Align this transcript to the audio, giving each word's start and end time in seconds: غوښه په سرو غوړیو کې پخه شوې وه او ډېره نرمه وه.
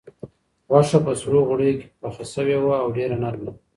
غوښه 0.71 0.97
په 1.05 1.11
سرو 1.21 1.39
غوړیو 1.47 1.77
کې 1.79 1.87
پخه 2.01 2.23
شوې 2.33 2.57
وه 2.59 2.75
او 2.83 2.87
ډېره 2.97 3.15
نرمه 3.23 3.49
وه. 3.51 3.53